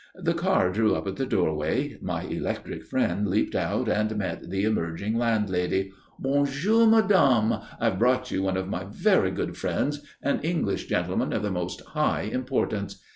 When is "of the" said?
11.33-11.51